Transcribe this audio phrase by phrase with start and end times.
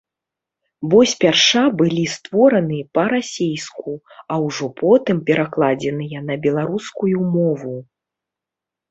[0.91, 3.93] Бо спярша былі створаны па-расейску,
[4.35, 7.75] а ўжо потым перакладзеныя на беларускую мову.